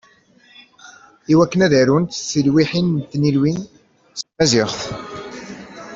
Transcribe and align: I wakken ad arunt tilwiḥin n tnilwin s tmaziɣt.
I 1.31 1.33
wakken 1.37 1.61
ad 1.65 1.73
arunt 1.81 2.21
tilwiḥin 2.31 2.87
n 2.97 3.05
tnilwin 3.11 3.59
s 4.17 4.21
tmaziɣt. 4.23 4.81